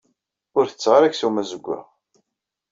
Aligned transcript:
Ur 0.57 0.65
setteɣ 0.67 0.93
ara 0.95 1.07
aksum 1.07 1.41
azewwaɣ. 1.41 1.85